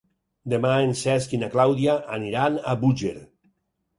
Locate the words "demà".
0.53-0.71